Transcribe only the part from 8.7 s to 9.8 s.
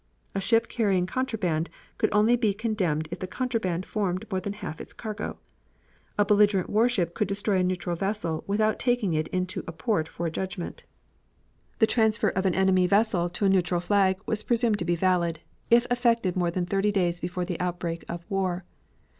taking it into a